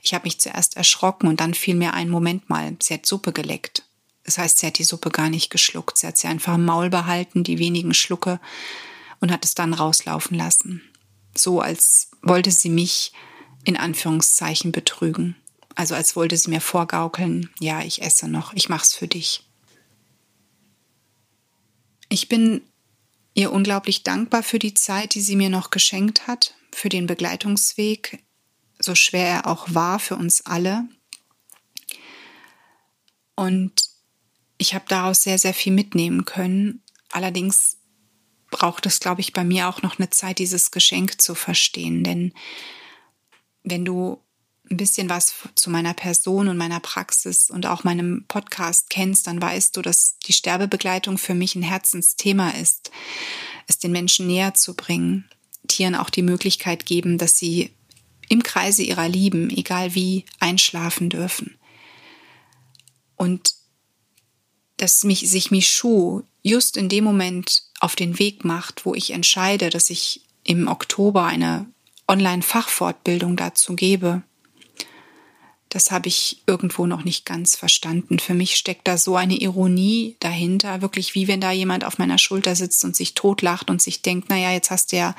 Ich 0.00 0.14
habe 0.14 0.24
mich 0.24 0.40
zuerst 0.40 0.78
erschrocken 0.78 1.26
und 1.26 1.40
dann 1.40 1.52
fiel 1.52 1.74
mir 1.74 1.92
ein 1.92 2.08
Moment 2.08 2.48
mal, 2.48 2.74
sie 2.80 2.94
hat 2.94 3.04
Suppe 3.04 3.32
geleckt. 3.32 3.84
Das 4.24 4.38
heißt, 4.38 4.58
sie 4.58 4.66
hat 4.66 4.78
die 4.78 4.84
Suppe 4.84 5.10
gar 5.10 5.28
nicht 5.28 5.50
geschluckt. 5.50 5.98
Sie 5.98 6.06
hat 6.06 6.16
sie 6.16 6.28
einfach 6.28 6.54
im 6.54 6.64
Maul 6.64 6.88
behalten, 6.88 7.44
die 7.44 7.58
wenigen 7.58 7.92
Schlucke, 7.92 8.40
und 9.20 9.30
hat 9.30 9.44
es 9.44 9.54
dann 9.54 9.74
rauslaufen 9.74 10.36
lassen. 10.36 10.82
So 11.36 11.60
als 11.60 12.10
wollte 12.22 12.50
sie 12.50 12.70
mich 12.70 13.12
in 13.64 13.76
Anführungszeichen 13.76 14.72
betrügen. 14.72 15.36
Also 15.74 15.94
als 15.94 16.16
wollte 16.16 16.36
sie 16.36 16.50
mir 16.50 16.60
vorgaukeln, 16.60 17.50
ja, 17.58 17.82
ich 17.82 18.02
esse 18.02 18.28
noch, 18.28 18.52
ich 18.54 18.68
mach's 18.68 18.94
für 18.94 19.08
dich. 19.08 19.44
Ich 22.12 22.28
bin 22.28 22.60
ihr 23.32 23.50
unglaublich 23.50 24.02
dankbar 24.02 24.42
für 24.42 24.58
die 24.58 24.74
Zeit, 24.74 25.14
die 25.14 25.22
sie 25.22 25.34
mir 25.34 25.48
noch 25.48 25.70
geschenkt 25.70 26.26
hat, 26.26 26.54
für 26.70 26.90
den 26.90 27.06
Begleitungsweg, 27.06 28.22
so 28.78 28.94
schwer 28.94 29.28
er 29.28 29.46
auch 29.46 29.72
war 29.72 29.98
für 29.98 30.16
uns 30.16 30.44
alle. 30.44 30.86
Und 33.34 33.88
ich 34.58 34.74
habe 34.74 34.84
daraus 34.88 35.22
sehr, 35.22 35.38
sehr 35.38 35.54
viel 35.54 35.72
mitnehmen 35.72 36.26
können. 36.26 36.82
Allerdings 37.10 37.78
braucht 38.50 38.84
es, 38.84 39.00
glaube 39.00 39.22
ich, 39.22 39.32
bei 39.32 39.42
mir 39.42 39.70
auch 39.70 39.80
noch 39.80 39.98
eine 39.98 40.10
Zeit, 40.10 40.38
dieses 40.38 40.70
Geschenk 40.70 41.18
zu 41.18 41.34
verstehen. 41.34 42.04
Denn 42.04 42.34
wenn 43.64 43.86
du 43.86 44.22
ein 44.72 44.76
bisschen 44.78 45.08
was 45.08 45.34
zu 45.54 45.70
meiner 45.70 45.94
Person 45.94 46.48
und 46.48 46.56
meiner 46.56 46.80
Praxis 46.80 47.50
und 47.50 47.66
auch 47.66 47.84
meinem 47.84 48.24
Podcast 48.26 48.90
kennst, 48.90 49.26
dann 49.26 49.40
weißt 49.40 49.76
du, 49.76 49.82
dass 49.82 50.18
die 50.26 50.32
Sterbebegleitung 50.32 51.18
für 51.18 51.34
mich 51.34 51.54
ein 51.54 51.62
Herzensthema 51.62 52.50
ist, 52.50 52.90
es 53.68 53.78
den 53.78 53.92
Menschen 53.92 54.26
näher 54.26 54.54
zu 54.54 54.74
bringen, 54.74 55.28
Tieren 55.68 55.94
auch 55.94 56.10
die 56.10 56.22
Möglichkeit 56.22 56.86
geben, 56.86 57.18
dass 57.18 57.38
sie 57.38 57.70
im 58.28 58.42
Kreise 58.42 58.82
ihrer 58.82 59.08
Lieben, 59.08 59.50
egal 59.50 59.94
wie, 59.94 60.24
einschlafen 60.40 61.08
dürfen. 61.08 61.56
Und 63.14 63.54
dass 64.78 65.04
mich, 65.04 65.30
sich 65.30 65.52
Michu 65.52 66.22
just 66.42 66.76
in 66.76 66.88
dem 66.88 67.04
Moment 67.04 67.62
auf 67.78 67.94
den 67.94 68.18
Weg 68.18 68.44
macht, 68.44 68.84
wo 68.84 68.94
ich 68.94 69.10
entscheide, 69.10 69.70
dass 69.70 69.90
ich 69.90 70.22
im 70.42 70.66
Oktober 70.66 71.24
eine 71.24 71.66
Online-Fachfortbildung 72.08 73.36
dazu 73.36 73.76
gebe, 73.76 74.24
das 75.72 75.90
habe 75.90 76.08
ich 76.08 76.42
irgendwo 76.46 76.84
noch 76.84 77.02
nicht 77.02 77.24
ganz 77.24 77.56
verstanden. 77.56 78.18
Für 78.18 78.34
mich 78.34 78.56
steckt 78.56 78.86
da 78.86 78.98
so 78.98 79.16
eine 79.16 79.38
Ironie 79.38 80.16
dahinter, 80.20 80.82
wirklich 80.82 81.14
wie 81.14 81.28
wenn 81.28 81.40
da 81.40 81.50
jemand 81.50 81.86
auf 81.86 81.96
meiner 81.96 82.18
Schulter 82.18 82.54
sitzt 82.54 82.84
und 82.84 82.94
sich 82.94 83.14
totlacht 83.14 83.70
und 83.70 83.80
sich 83.80 84.02
denkt, 84.02 84.28
naja, 84.28 84.52
jetzt 84.52 84.70
hast 84.70 84.92
du 84.92 84.96
ja 84.96 85.16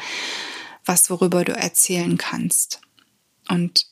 was, 0.86 1.10
worüber 1.10 1.44
du 1.44 1.54
erzählen 1.54 2.20
kannst. 2.20 2.82
Und 3.50 3.88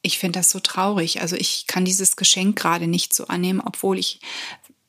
ich 0.00 0.18
finde 0.18 0.38
das 0.38 0.48
so 0.48 0.58
traurig. 0.58 1.20
Also 1.20 1.36
ich 1.36 1.66
kann 1.66 1.84
dieses 1.84 2.16
Geschenk 2.16 2.56
gerade 2.56 2.86
nicht 2.86 3.12
so 3.12 3.26
annehmen, 3.26 3.60
obwohl 3.60 3.98
ich 3.98 4.20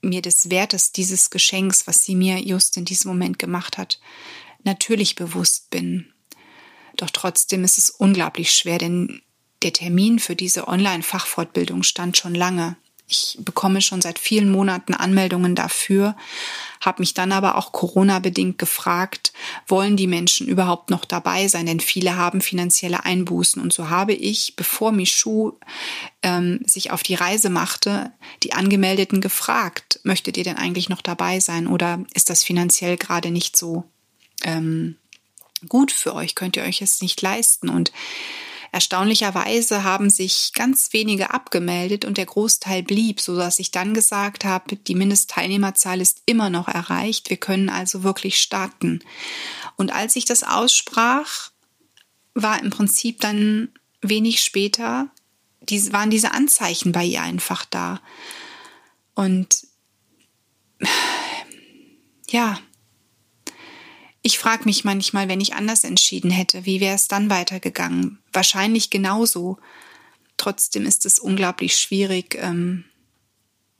mir 0.02 0.22
des 0.22 0.50
Wertes 0.50 0.94
dieses 0.94 1.30
Geschenks, 1.30 1.88
was 1.88 2.06
sie 2.06 2.16
mir 2.16 2.40
just 2.40 2.78
in 2.78 2.86
diesem 2.86 3.10
Moment 3.10 3.38
gemacht 3.38 3.78
hat, 3.78 4.00
natürlich 4.64 5.16
bewusst 5.16 5.72
bin. 5.72 6.14
Doch 6.96 7.10
trotzdem 7.10 7.66
ist 7.66 7.78
es 7.78 7.90
unglaublich 7.90 8.56
schwer, 8.56 8.78
denn 8.78 9.22
der 9.64 9.74
Termin 9.74 10.20
für 10.20 10.36
diese 10.36 10.68
Online-Fachfortbildung 10.68 11.84
stand 11.84 12.18
schon 12.18 12.36
lange. 12.36 12.76
Ich 13.10 13.38
bekomme 13.40 13.82
schon 13.82 14.02
seit 14.02 14.20
vielen 14.20 14.52
Monaten 14.52 14.94
Anmeldungen 14.94 15.56
dafür, 15.56 16.18
habe 16.82 17.02
mich 17.02 17.14
dann 17.14 17.32
aber 17.32 17.56
auch 17.56 17.72
Corona-bedingt 17.72 18.58
gefragt, 18.58 19.32
wollen 19.66 19.96
die 19.96 20.08
Menschen 20.08 20.46
überhaupt 20.48 20.90
noch 20.90 21.06
dabei 21.06 21.48
sein? 21.48 21.66
Denn 21.68 21.80
viele 21.80 22.18
haben 22.18 22.42
finanzielle 22.42 23.06
Einbußen. 23.06 23.62
Und 23.62 23.72
so 23.72 23.90
habe 23.90 24.12
ich, 24.14 24.58
bevor 24.58 24.92
Michu 24.92 25.54
ähm, 26.22 26.60
sich 26.66 26.92
auf 26.92 27.02
die 27.02 27.16
Reise 27.16 27.50
machte, 27.50 28.12
die 28.44 28.52
Angemeldeten 28.52 29.22
gefragt, 29.22 30.02
möchtet 30.04 30.36
ihr 30.36 30.44
denn 30.44 30.58
eigentlich 30.58 30.90
noch 30.90 31.02
dabei 31.02 31.40
sein 31.40 31.68
oder 31.68 32.04
ist 32.14 32.30
das 32.30 32.44
finanziell 32.44 32.98
gerade 32.98 33.32
nicht 33.32 33.56
so 33.56 33.86
ähm, 34.44 34.98
gut 35.70 35.94
für 35.94 36.14
euch? 36.14 36.36
Könnt 36.36 36.58
ihr 36.58 36.64
euch 36.64 36.82
es 36.82 37.02
nicht 37.02 37.22
leisten? 37.22 37.70
Und 37.70 37.94
Erstaunlicherweise 38.72 39.84
haben 39.84 40.10
sich 40.10 40.52
ganz 40.54 40.94
wenige 40.94 41.32
abgemeldet 41.32 42.06
und 42.06 42.18
der 42.18 42.26
Großteil 42.26 42.84
blieb, 42.84 43.22
so 43.22 43.36
dass 43.36 43.60
ich 43.60 43.72
dann 43.72 43.94
gesagt 43.94 44.46
habe, 44.46 44.76
die 44.76 44.96
Mindestteilnehmerzahl 44.96 46.02
ist 46.02 46.22
immer 46.26 46.50
noch 46.50 46.68
erreicht. 46.68 47.30
Wir 47.30 47.38
können 47.38 47.70
also 47.70 48.04
wirklich 48.04 48.42
starten. 48.42 49.00
Und 49.76 49.94
als 49.94 50.16
ich 50.16 50.26
das 50.26 50.44
aussprach, 50.44 51.52
war 52.34 52.62
im 52.62 52.70
Prinzip 52.70 53.20
dann 53.22 53.70
wenig 54.02 54.44
später, 54.44 55.10
waren 55.92 56.10
diese 56.10 56.32
Anzeichen 56.32 56.92
bei 56.92 57.04
ihr 57.04 57.22
einfach 57.22 57.66
da. 57.66 58.00
Und 59.16 59.68
ja, 62.30 62.60
ich 64.28 64.40
frage 64.40 64.66
mich 64.66 64.84
manchmal, 64.84 65.30
wenn 65.30 65.40
ich 65.40 65.54
anders 65.54 65.86
entschieden 65.86 66.30
hätte, 66.30 66.66
wie 66.66 66.82
wäre 66.82 66.96
es 66.96 67.08
dann 67.08 67.30
weitergegangen? 67.30 68.20
Wahrscheinlich 68.34 68.90
genauso. 68.90 69.58
Trotzdem 70.36 70.86
ist 70.86 71.06
es 71.06 71.18
unglaublich 71.18 71.78
schwierig, 71.78 72.38
ähm, 72.38 72.84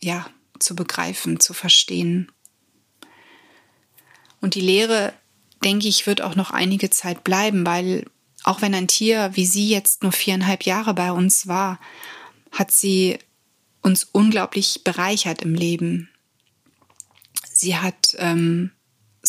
ja, 0.02 0.26
zu 0.58 0.74
begreifen, 0.74 1.42
zu 1.42 1.54
verstehen. 1.54 2.32
Und 4.40 4.56
die 4.56 4.62
Lehre, 4.62 5.14
denke 5.66 5.90
ich, 5.90 6.08
wird 6.08 6.22
auch 6.22 6.36
noch 6.36 6.52
einige 6.52 6.90
Zeit 6.90 7.26
bleiben, 7.26 7.66
weil 7.66 8.06
auch 8.46 8.62
wenn 8.62 8.74
ein 8.74 8.88
Tier 8.88 9.32
wie 9.34 9.46
sie 9.46 9.68
jetzt 9.68 10.02
nur 10.02 10.14
viereinhalb 10.14 10.64
Jahre 10.64 10.94
bei 10.94 11.12
uns 11.12 11.48
war, 11.48 11.78
hat 12.52 12.72
sie 12.72 13.20
uns 13.82 14.06
unglaublich 14.06 14.86
bereichert 14.86 15.42
im 15.42 15.56
Leben. 15.56 16.10
Sie 17.52 17.76
hat 17.76 18.16
ähm, 18.18 18.72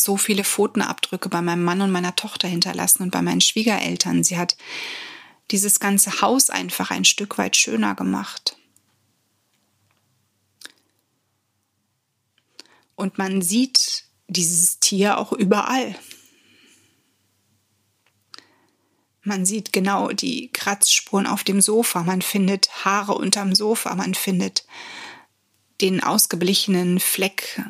so 0.03 0.17
viele 0.17 0.45
Pfotenabdrücke 0.45 1.29
bei 1.29 1.43
meinem 1.43 1.65
Mann 1.65 1.81
und 1.81 1.91
meiner 1.91 2.17
Tochter 2.17 2.49
hinterlassen 2.49 3.03
und 3.03 3.11
bei 3.11 3.23
meinen 3.23 3.41
Schwiegereltern. 3.41 4.25
Sie 4.25 4.39
hat 4.39 4.57
dieses 5.51 5.81
ganze 5.81 6.21
Haus 6.21 6.51
einfach 6.51 6.91
ein 6.91 7.05
Stück 7.05 7.39
weit 7.39 7.57
schöner 7.57 7.95
gemacht. 7.95 8.57
Und 12.95 13.17
man 13.17 13.43
sieht 13.43 14.05
dieses 14.27 14.81
Tier 14.81 15.19
auch 15.19 15.33
überall. 15.33 15.95
Man 19.23 19.45
sieht 19.45 19.73
genau 19.73 20.09
die 20.09 20.51
Kratzspuren 20.53 21.27
auf 21.27 21.45
dem 21.45 21.61
Sofa, 21.61 22.03
man 22.03 22.23
findet 22.23 22.85
Haare 22.85 23.15
unterm 23.15 23.55
Sofa, 23.55 23.95
man 23.95 24.15
findet 24.15 24.65
den 25.81 26.03
ausgeblichenen 26.03 26.99
Fleck 26.99 27.63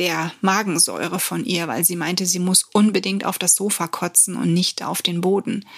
der 0.00 0.32
Magensäure 0.40 1.20
von 1.20 1.44
ihr, 1.44 1.68
weil 1.68 1.84
sie 1.84 1.94
meinte, 1.94 2.24
sie 2.24 2.38
muss 2.38 2.64
unbedingt 2.72 3.26
auf 3.26 3.38
das 3.38 3.54
Sofa 3.54 3.86
kotzen 3.86 4.34
und 4.34 4.54
nicht 4.54 4.82
auf 4.82 5.02
den 5.02 5.20
Boden. 5.20 5.68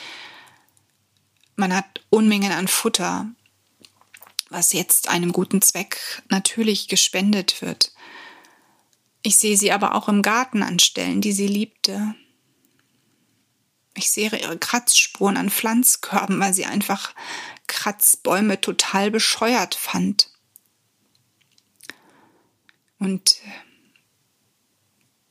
Man 1.57 1.75
hat 1.75 2.01
Unmengen 2.09 2.53
an 2.53 2.69
Futter, 2.69 3.27
was 4.49 4.73
jetzt 4.73 5.09
einem 5.09 5.33
guten 5.33 5.61
Zweck 5.61 6.23
natürlich 6.29 6.87
gespendet 6.87 7.63
wird. 7.63 7.93
Ich 9.23 9.39
sehe 9.39 9.57
sie 9.57 9.73
aber 9.73 9.97
auch 9.97 10.09
im 10.09 10.23
Garten 10.23 10.63
an 10.63 10.79
Stellen, 10.79 11.21
die 11.21 11.33
sie 11.33 11.49
liebte. 11.49 12.15
Ich 13.95 14.09
sehe 14.09 14.31
ihre 14.31 14.57
Kratzspuren 14.57 15.37
an 15.37 15.51
Pflanzkörben, 15.51 16.39
weil 16.39 16.55
sie 16.55 16.67
einfach 16.67 17.13
Kratzbäume 17.67 18.61
total 18.61 19.11
bescheuert 19.11 19.75
fand. 19.75 20.31
Und 23.01 23.41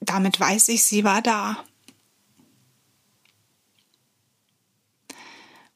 damit 0.02 0.40
weiß 0.40 0.68
ich, 0.70 0.84
sie 0.84 1.04
war 1.04 1.22
da. 1.22 1.64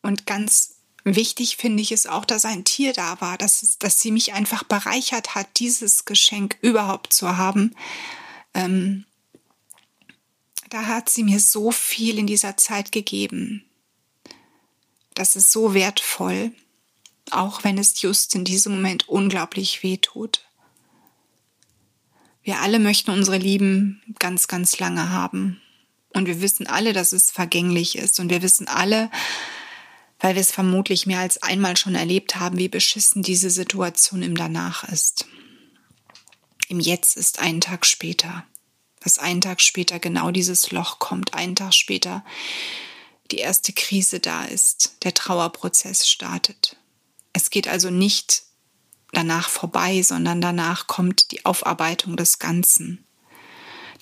Und 0.01 0.25
ganz 0.25 0.75
wichtig 1.03 1.57
finde 1.57 1.81
ich 1.81 1.91
es 1.91 2.07
auch, 2.07 2.25
dass 2.25 2.45
ein 2.45 2.63
Tier 2.63 2.93
da 2.93 3.21
war, 3.21 3.37
dass, 3.37 3.77
dass 3.79 4.01
sie 4.01 4.11
mich 4.11 4.33
einfach 4.33 4.63
bereichert 4.63 5.35
hat, 5.35 5.47
dieses 5.57 6.05
Geschenk 6.05 6.57
überhaupt 6.61 7.13
zu 7.13 7.37
haben. 7.37 7.75
Ähm, 8.53 9.05
da 10.69 10.87
hat 10.87 11.09
sie 11.09 11.23
mir 11.23 11.39
so 11.39 11.71
viel 11.71 12.17
in 12.17 12.27
dieser 12.27 12.57
Zeit 12.57 12.91
gegeben. 12.91 13.63
Das 15.13 15.35
ist 15.35 15.51
so 15.51 15.73
wertvoll, 15.73 16.51
auch 17.31 17.63
wenn 17.63 17.77
es 17.77 18.01
just 18.01 18.35
in 18.35 18.43
diesem 18.43 18.75
Moment 18.75 19.07
unglaublich 19.07 19.83
weh 19.83 19.97
tut. 19.97 20.44
Wir 22.45 22.61
alle 22.61 22.77
möchten 22.77 23.09
unsere 23.09 23.39
Lieben 23.39 24.03
ganz, 24.19 24.47
ganz 24.47 24.77
lange 24.77 25.09
haben. 25.09 25.59
Und 26.13 26.27
wir 26.27 26.41
wissen 26.41 26.67
alle, 26.67 26.93
dass 26.93 27.11
es 27.11 27.31
vergänglich 27.31 27.97
ist. 27.97 28.19
Und 28.19 28.29
wir 28.29 28.43
wissen 28.43 28.67
alle, 28.67 29.09
weil 30.19 30.35
wir 30.35 30.41
es 30.41 30.51
vermutlich 30.51 31.07
mehr 31.07 31.19
als 31.19 31.41
einmal 31.41 31.75
schon 31.75 31.95
erlebt 31.95 32.35
haben, 32.35 32.59
wie 32.59 32.69
beschissen 32.69 33.23
diese 33.23 33.49
Situation 33.49 34.21
im 34.21 34.35
Danach 34.35 34.87
ist. 34.87 35.25
Im 36.69 36.79
Jetzt 36.79 37.17
ist 37.17 37.39
ein 37.39 37.61
Tag 37.61 37.83
später, 37.83 38.45
dass 38.99 39.17
einen 39.17 39.41
Tag 39.41 39.59
später 39.59 39.99
genau 39.99 40.29
dieses 40.29 40.69
Loch 40.69 40.99
kommt, 40.99 41.33
einen 41.33 41.55
Tag 41.55 41.73
später 41.73 42.23
die 43.31 43.37
erste 43.37 43.73
Krise 43.73 44.19
da 44.19 44.45
ist, 44.45 44.97
der 45.03 45.15
Trauerprozess 45.15 46.07
startet. 46.07 46.77
Es 47.33 47.49
geht 47.49 47.67
also 47.67 47.89
nicht 47.89 48.43
danach 49.11 49.49
vorbei, 49.49 50.01
sondern 50.01 50.41
danach 50.41 50.87
kommt 50.87 51.31
die 51.31 51.45
Aufarbeitung 51.45 52.17
des 52.17 52.39
Ganzen, 52.39 53.05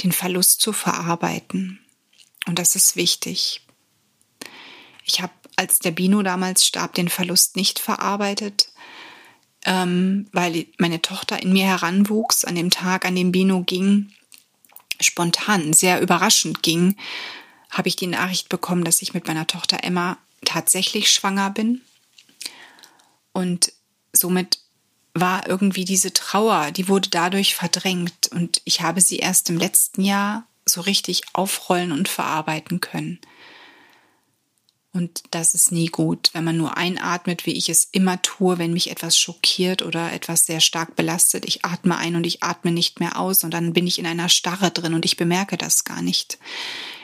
den 0.04 0.12
Verlust 0.12 0.62
zu 0.62 0.74
verarbeiten. 0.74 1.80
Und 2.46 2.60
das 2.60 2.76
ist 2.76 2.96
wichtig. 2.96 3.62
Ich 5.06 5.22
habe, 5.22 5.34
als 5.56 5.80
der 5.80 5.92
Bino 5.92 6.24
damals 6.24 6.66
starb, 6.66 6.94
den 6.96 7.10
Verlust 7.10 7.56
nicht 7.56 7.80
verarbeitet, 7.80 8.70
ähm, 9.66 10.28
weil 10.32 10.66
meine 10.78 11.02
Tochter 11.02 11.42
in 11.42 11.54
mir 11.54 11.66
heranwuchs 11.66 12.44
an 12.44 12.56
dem 12.56 12.70
Tag, 12.70 13.06
an 13.06 13.16
dem 13.16 13.32
Bino 13.32 13.64
ging, 13.64 14.12
spontan, 15.00 15.74
sehr 15.74 16.02
überraschend 16.02 16.64
ging, 16.64 16.96
habe 17.70 17.88
ich 17.88 17.96
die 17.96 18.08
Nachricht 18.08 18.50
bekommen, 18.50 18.84
dass 18.84 19.02
ich 19.02 19.14
mit 19.14 19.28
meiner 19.28 19.48
Tochter 19.48 19.84
Emma 19.84 20.18
tatsächlich 20.46 21.12
schwanger 21.12 21.50
bin. 21.50 21.82
Und 23.32 23.72
somit 24.12 24.60
war 25.14 25.48
irgendwie 25.48 25.86
diese 25.86 26.14
Trauer, 26.14 26.72
die 26.72 26.88
wurde 26.88 27.10
dadurch 27.10 27.56
verdrängt 27.56 28.30
und 28.32 28.62
ich 28.66 28.82
habe 28.82 29.02
sie 29.02 29.18
erst 29.18 29.50
im 29.50 29.58
letzten 29.58 30.02
Jahr 30.04 30.48
so 30.66 30.82
richtig 30.82 31.24
aufrollen 31.34 31.92
und 31.92 32.08
verarbeiten 32.08 32.80
können. 32.80 33.20
Und 34.96 35.24
das 35.32 35.56
ist 35.56 35.72
nie 35.72 35.88
gut, 35.88 36.30
wenn 36.34 36.44
man 36.44 36.56
nur 36.56 36.78
einatmet, 36.78 37.48
wie 37.48 37.54
ich 37.54 37.68
es 37.68 37.90
immer 37.92 38.22
tue, 38.22 38.60
wenn 38.60 38.74
mich 38.74 38.92
etwas 38.92 39.18
schockiert 39.18 39.82
oder 39.82 40.14
etwas 40.14 40.46
sehr 40.46 40.60
stark 40.60 40.96
belastet. 40.96 41.46
Ich 41.46 41.66
atme 41.66 41.98
ein 41.98 42.16
und 42.16 42.28
ich 42.28 42.44
atme 42.44 42.72
nicht 42.72 43.00
mehr 43.00 43.20
aus 43.20 43.44
und 43.44 43.52
dann 43.52 43.74
bin 43.74 43.88
ich 43.88 43.98
in 43.98 44.06
einer 44.06 44.30
Starre 44.30 44.70
drin 44.70 44.94
und 44.94 45.04
ich 45.04 45.18
bemerke 45.18 45.58
das 45.58 45.84
gar 45.84 46.04
nicht. 46.04 46.38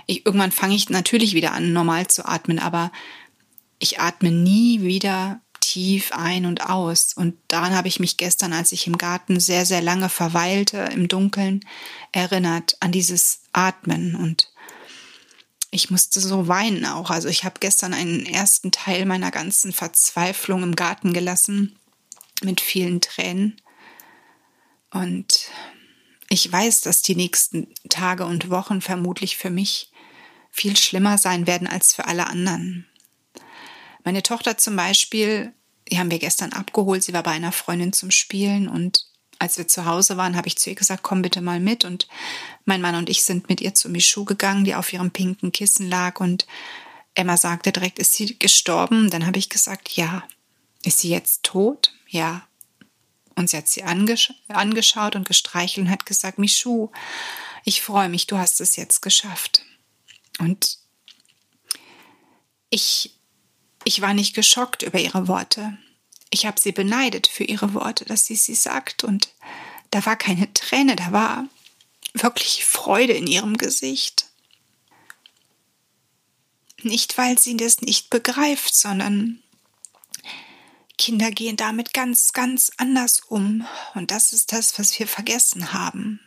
Ich, 0.06 0.24
irgendwann 0.26 0.52
fange 0.52 0.76
ich 0.76 0.90
natürlich 0.92 1.34
wieder 1.34 1.54
an, 1.54 1.74
normal 1.74 2.06
zu 2.08 2.28
atmen, 2.28 2.60
aber 2.60 2.92
ich 3.80 4.00
atme 4.00 4.32
nie 4.32 4.82
wieder 4.82 5.42
tief 5.70 6.12
ein 6.14 6.48
und 6.48 6.68
aus. 6.68 7.14
Und 7.14 7.36
daran 7.48 7.76
habe 7.76 7.88
ich 7.88 8.00
mich 8.00 8.18
gestern, 8.18 8.54
als 8.54 8.72
ich 8.72 8.88
im 8.88 8.98
Garten 8.98 9.40
sehr, 9.40 9.66
sehr 9.66 9.82
lange 9.82 10.10
verweilte 10.10 10.78
im 10.78 11.08
Dunkeln, 11.08 11.64
erinnert 12.12 12.78
an 12.80 12.92
dieses 12.92 13.42
Atmen. 13.54 14.16
Und 14.16 14.52
ich 15.70 15.92
musste 15.92 16.20
so 16.22 16.48
weinen 16.48 16.86
auch. 16.86 17.12
Also 17.12 17.28
ich 17.28 17.44
habe 17.44 17.60
gestern 17.60 17.94
einen 17.94 18.26
ersten 18.26 18.72
Teil 18.72 19.06
meiner 19.06 19.30
ganzen 19.30 19.72
Verzweiflung 19.72 20.64
im 20.64 20.76
Garten 20.76 21.14
gelassen 21.14 21.78
mit 22.42 22.62
vielen 22.62 23.00
Tränen. 23.00 23.62
Und 24.90 25.52
ich 26.30 26.52
weiß, 26.52 26.82
dass 26.82 27.04
die 27.04 27.16
nächsten 27.16 27.68
Tage 27.90 28.26
und 28.26 28.50
Wochen 28.50 28.82
vermutlich 28.82 29.38
für 29.38 29.52
mich 29.52 29.92
viel 30.50 30.76
schlimmer 30.76 31.20
sein 31.20 31.46
werden 31.46 31.68
als 31.68 31.94
für 31.94 32.06
alle 32.06 32.26
anderen. 32.26 32.88
Meine 34.04 34.24
Tochter 34.24 34.58
zum 34.58 34.76
Beispiel 34.76 35.54
die 35.90 36.00
haben 36.00 36.12
wir 36.12 36.20
gestern 36.20 36.54
abgeholt. 36.54 37.04
Sie 37.04 37.14
war 37.14 37.24
bei 37.24 37.32
einer 37.32 37.52
Freundin 37.52 37.94
zum 37.94 38.12
Spielen 38.12 38.68
und 38.68 39.06
als 39.40 39.58
wir 39.58 39.68
zu 39.68 39.86
Hause 39.86 40.18
waren, 40.18 40.36
habe 40.36 40.48
ich 40.48 40.58
zu 40.58 40.70
ihr 40.70 40.76
gesagt, 40.76 41.02
komm 41.02 41.22
bitte 41.22 41.40
mal 41.40 41.62
mit. 41.62 41.86
Und 41.86 42.08
mein 42.66 42.82
Mann 42.82 42.96
und 42.96 43.10
ich 43.10 43.24
sind 43.24 43.48
mit 43.48 43.62
ihr 43.62 43.74
zu 43.74 43.90
Michou 43.90 44.26
gegangen, 44.26 44.66
die 44.66 44.76
auf 44.76 44.92
ihrem 44.92 45.12
pinken 45.12 45.54
Kissen 45.54 45.90
lag. 45.90 46.20
Und 46.20 46.46
Emma 47.16 47.38
sagte 47.38 47.72
direkt, 47.72 48.00
ist 48.00 48.14
sie 48.14 48.38
gestorben? 48.38 49.10
Dann 49.10 49.26
habe 49.26 49.40
ich 49.40 49.50
gesagt, 49.50 49.96
ja. 49.96 50.24
Ist 50.84 51.00
sie 51.00 51.10
jetzt 51.10 51.44
tot? 51.44 51.94
Ja. 52.08 52.48
Und 53.36 53.50
sie 53.50 53.58
hat 53.58 53.70
sie 53.70 53.84
angesch 53.84 54.34
angeschaut 54.50 55.16
und 55.16 55.26
gestreichelt 55.26 55.88
und 55.88 55.92
hat 55.92 56.06
gesagt, 56.06 56.38
Michou, 56.38 56.92
ich 57.64 57.82
freue 57.82 58.10
mich, 58.10 58.28
du 58.28 58.38
hast 58.38 58.60
es 58.60 58.76
jetzt 58.76 59.02
geschafft. 59.02 59.64
Und 60.40 60.80
ich 62.70 63.16
ich 63.86 64.02
war 64.02 64.14
nicht 64.14 64.36
geschockt 64.36 64.84
über 64.84 65.00
ihre 65.00 65.28
Worte. 65.28 65.78
Ich 66.30 66.46
habe 66.46 66.60
sie 66.60 66.72
beneidet 66.72 67.28
für 67.28 67.44
ihre 67.44 67.74
Worte, 67.74 68.06
dass 68.06 68.26
sie 68.26 68.36
sie 68.36 68.56
sagt. 68.56 69.04
Und 69.04 69.30
da 69.92 70.06
war 70.06 70.16
keine 70.16 70.52
Träne, 70.54 70.96
da 70.96 71.12
war 71.12 71.48
wirklich 72.14 72.66
Freude 72.66 73.14
in 73.14 73.28
ihrem 73.28 73.58
Gesicht. 73.58 74.28
Nicht, 76.82 77.18
weil 77.18 77.38
sie 77.38 77.58
das 77.58 77.82
nicht 77.82 78.10
begreift, 78.10 78.74
sondern 78.74 79.42
Kinder 80.98 81.32
gehen 81.32 81.58
damit 81.58 81.94
ganz, 81.94 82.34
ganz 82.34 82.72
anders 82.78 83.22
um. 83.22 83.66
Und 83.96 84.12
das 84.12 84.34
ist 84.34 84.52
das, 84.52 84.78
was 84.80 84.98
wir 85.00 85.08
vergessen 85.08 85.74
haben. 85.74 86.20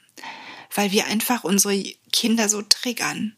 Weil 0.75 0.91
wir 0.93 1.07
einfach 1.07 1.45
unsere 1.45 1.83
Kinder 2.12 2.49
so 2.49 2.62
triggern. 2.62 3.37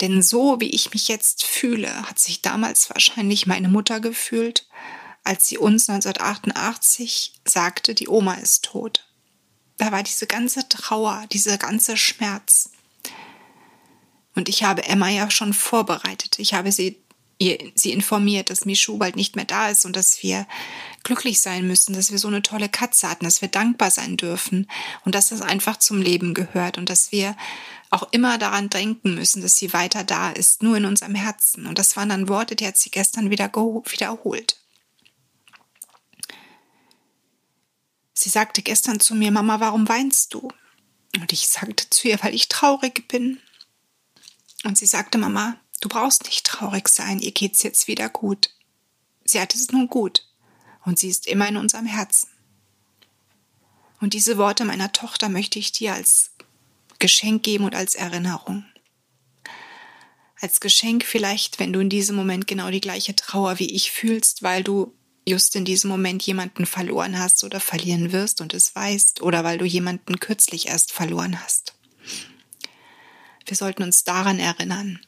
Denn 0.00 0.22
so 0.22 0.60
wie 0.60 0.70
ich 0.70 0.92
mich 0.92 1.08
jetzt 1.08 1.44
fühle, 1.44 2.08
hat 2.08 2.18
sich 2.18 2.40
damals 2.40 2.88
wahrscheinlich 2.90 3.46
meine 3.46 3.68
Mutter 3.68 4.00
gefühlt, 4.00 4.66
als 5.28 5.46
sie 5.46 5.58
uns 5.58 5.90
1988 5.90 7.34
sagte, 7.44 7.94
die 7.94 8.08
Oma 8.08 8.34
ist 8.34 8.64
tot. 8.64 9.06
Da 9.76 9.92
war 9.92 10.02
diese 10.02 10.26
ganze 10.26 10.66
Trauer, 10.70 11.26
dieser 11.30 11.58
ganze 11.58 11.98
Schmerz. 11.98 12.70
Und 14.34 14.48
ich 14.48 14.64
habe 14.64 14.84
Emma 14.84 15.10
ja 15.10 15.30
schon 15.30 15.52
vorbereitet. 15.52 16.38
Ich 16.38 16.54
habe 16.54 16.72
sie, 16.72 16.96
ihr, 17.36 17.58
sie 17.74 17.92
informiert, 17.92 18.48
dass 18.48 18.64
Michu 18.64 18.96
bald 18.96 19.16
nicht 19.16 19.36
mehr 19.36 19.44
da 19.44 19.68
ist 19.68 19.84
und 19.84 19.96
dass 19.96 20.22
wir 20.22 20.46
glücklich 21.04 21.40
sein 21.40 21.66
müssen, 21.66 21.92
dass 21.92 22.10
wir 22.10 22.18
so 22.18 22.28
eine 22.28 22.40
tolle 22.40 22.70
Katze 22.70 23.10
hatten, 23.10 23.26
dass 23.26 23.42
wir 23.42 23.48
dankbar 23.48 23.90
sein 23.90 24.16
dürfen 24.16 24.66
und 25.04 25.14
dass 25.14 25.28
das 25.28 25.42
einfach 25.42 25.76
zum 25.76 26.00
Leben 26.00 26.32
gehört 26.32 26.78
und 26.78 26.88
dass 26.88 27.12
wir 27.12 27.36
auch 27.90 28.08
immer 28.12 28.38
daran 28.38 28.70
denken 28.70 29.14
müssen, 29.14 29.42
dass 29.42 29.56
sie 29.56 29.74
weiter 29.74 30.04
da 30.04 30.30
ist, 30.30 30.62
nur 30.62 30.78
in 30.78 30.86
unserem 30.86 31.14
Herzen. 31.14 31.66
Und 31.66 31.78
das 31.78 31.98
waren 31.98 32.08
dann 32.08 32.28
Worte, 32.28 32.56
die 32.56 32.66
hat 32.66 32.78
sie 32.78 32.90
gestern 32.90 33.28
wieder 33.28 33.52
wiederholt. 33.52 34.56
Sie 38.20 38.30
sagte 38.30 38.62
gestern 38.62 38.98
zu 38.98 39.14
mir, 39.14 39.30
Mama, 39.30 39.60
warum 39.60 39.88
weinst 39.88 40.34
du? 40.34 40.48
Und 41.20 41.32
ich 41.32 41.46
sagte 41.46 41.88
zu 41.88 42.08
ihr, 42.08 42.18
weil 42.20 42.34
ich 42.34 42.48
traurig 42.48 43.06
bin. 43.06 43.40
Und 44.64 44.76
sie 44.76 44.86
sagte, 44.86 45.18
Mama, 45.18 45.56
du 45.80 45.88
brauchst 45.88 46.24
nicht 46.24 46.44
traurig 46.44 46.88
sein, 46.88 47.20
ihr 47.20 47.30
geht's 47.30 47.62
jetzt 47.62 47.86
wieder 47.86 48.08
gut. 48.08 48.50
Sie 49.24 49.40
hat 49.40 49.54
es 49.54 49.70
nun 49.70 49.86
gut 49.86 50.26
und 50.84 50.98
sie 50.98 51.08
ist 51.08 51.28
immer 51.28 51.46
in 51.46 51.56
unserem 51.56 51.86
Herzen. 51.86 52.28
Und 54.00 54.14
diese 54.14 54.36
Worte 54.36 54.64
meiner 54.64 54.90
Tochter 54.90 55.28
möchte 55.28 55.60
ich 55.60 55.70
dir 55.70 55.94
als 55.94 56.32
Geschenk 56.98 57.44
geben 57.44 57.66
und 57.66 57.76
als 57.76 57.94
Erinnerung. 57.94 58.64
Als 60.40 60.58
Geschenk 60.58 61.04
vielleicht, 61.04 61.60
wenn 61.60 61.72
du 61.72 61.78
in 61.78 61.88
diesem 61.88 62.16
Moment 62.16 62.48
genau 62.48 62.70
die 62.70 62.80
gleiche 62.80 63.14
Trauer 63.14 63.60
wie 63.60 63.72
ich 63.72 63.92
fühlst, 63.92 64.42
weil 64.42 64.64
du 64.64 64.97
just 65.28 65.54
in 65.56 65.64
diesem 65.64 65.90
Moment 65.90 66.22
jemanden 66.22 66.64
verloren 66.64 67.18
hast 67.18 67.44
oder 67.44 67.60
verlieren 67.60 68.12
wirst 68.12 68.40
und 68.40 68.54
es 68.54 68.74
weißt, 68.74 69.20
oder 69.22 69.44
weil 69.44 69.58
du 69.58 69.66
jemanden 69.66 70.18
kürzlich 70.18 70.68
erst 70.68 70.92
verloren 70.92 71.40
hast. 71.42 71.74
Wir 73.46 73.56
sollten 73.56 73.82
uns 73.82 74.04
daran 74.04 74.38
erinnern, 74.38 75.00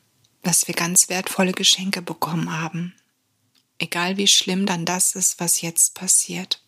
dass 0.43 0.69
wir 0.69 0.75
ganz 0.75 1.09
wertvolle 1.09 1.53
Geschenke 1.53 2.03
bekommen 2.03 2.61
haben. 2.61 2.95
Egal 3.79 4.17
wie 4.19 4.27
schlimm 4.27 4.67
dann 4.67 4.85
das 4.85 5.15
ist, 5.15 5.41
was 5.41 5.63
jetzt 5.63 5.95
passiert. 5.95 6.63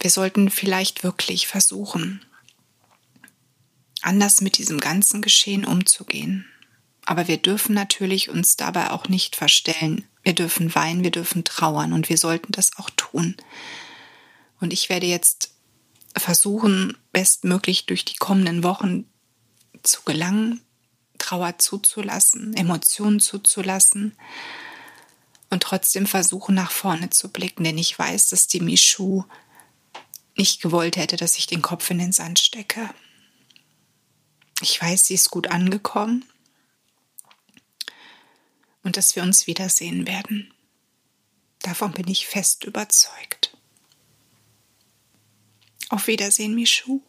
Wir 0.00 0.10
sollten 0.10 0.50
vielleicht 0.50 1.02
wirklich 1.02 1.46
versuchen, 1.46 2.24
anders 4.02 4.42
mit 4.42 4.58
diesem 4.58 4.80
ganzen 4.80 5.22
Geschehen 5.22 5.64
umzugehen. 5.64 6.46
Aber 7.06 7.28
wir 7.28 7.38
dürfen 7.38 7.72
natürlich 7.72 8.28
uns 8.28 8.56
dabei 8.56 8.90
auch 8.90 9.08
nicht 9.08 9.36
verstellen. 9.36 10.04
Wir 10.24 10.34
dürfen 10.34 10.74
weinen, 10.74 11.04
wir 11.04 11.12
dürfen 11.12 11.44
trauern 11.44 11.92
und 11.92 12.08
wir 12.08 12.18
sollten 12.18 12.50
das 12.50 12.76
auch 12.78 12.90
tun. 12.96 13.36
Und 14.60 14.72
ich 14.72 14.88
werde 14.88 15.06
jetzt 15.06 15.52
versuchen, 16.16 16.96
bestmöglich 17.12 17.86
durch 17.86 18.04
die 18.04 18.16
kommenden 18.16 18.64
Wochen 18.64 19.04
zu 19.84 20.02
gelangen, 20.02 20.60
Trauer 21.18 21.58
zuzulassen, 21.58 22.54
Emotionen 22.54 23.20
zuzulassen 23.20 24.16
und 25.48 25.62
trotzdem 25.62 26.06
versuchen, 26.06 26.56
nach 26.56 26.72
vorne 26.72 27.10
zu 27.10 27.28
blicken, 27.30 27.62
denn 27.64 27.78
ich 27.78 27.96
weiß, 27.96 28.30
dass 28.30 28.48
die 28.48 28.60
Michu 28.60 29.22
nicht 30.36 30.60
gewollt 30.60 30.96
hätte, 30.96 31.16
dass 31.16 31.38
ich 31.38 31.46
den 31.46 31.62
Kopf 31.62 31.88
in 31.90 31.98
den 31.98 32.12
Sand 32.12 32.40
stecke. 32.40 32.90
Ich 34.60 34.82
weiß, 34.82 35.06
sie 35.06 35.14
ist 35.14 35.30
gut 35.30 35.50
angekommen 35.50 36.24
und 38.86 38.96
dass 38.96 39.16
wir 39.16 39.24
uns 39.24 39.48
wiedersehen 39.48 40.06
werden. 40.06 40.54
Davon 41.58 41.90
bin 41.90 42.06
ich 42.06 42.28
fest 42.28 42.62
überzeugt. 42.62 43.56
Auf 45.88 46.06
Wiedersehen, 46.06 46.54
Michu. 46.54 47.00